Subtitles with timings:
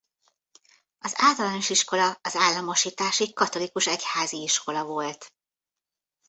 [0.99, 5.33] Az általános iskola az államosításig katolikus egyházi iskola volt.